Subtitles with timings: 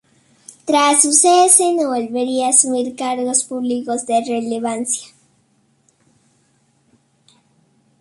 [0.65, 5.09] Tras su cese no volvería a asumir cargos públicos de relevancia.